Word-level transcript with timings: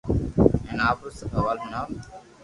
ھين 0.67 0.79
آپرو 0.89 1.09
سب 1.19 1.29
حوال 1.37 1.57
ھڻاو 1.63 1.85